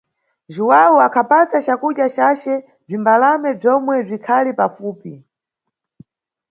Juwawu 0.53 0.97
akhapasa 1.07 1.57
cakudya 1.65 2.07
cace 2.15 2.53
bzimbalame 2.85 3.49
bzomwe 3.59 3.93
bzikhali 4.07 4.51
pafupi. 4.59 5.13